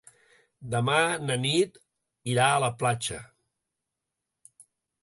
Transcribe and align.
Demà 0.75 0.95
na 1.25 1.35
Nit 1.43 1.77
irà 2.37 2.49
a 2.55 2.65
la 2.65 2.71
platja. 2.81 3.21